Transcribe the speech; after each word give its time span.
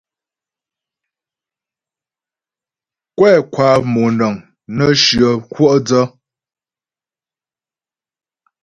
Kwɛ 3.17 3.31
kwa 3.53 3.69
moŋəŋ 3.93 4.35
nə́ 4.75 4.89
shyə 5.03 5.29
kwɔ' 5.51 5.75
dsə. 5.85 6.01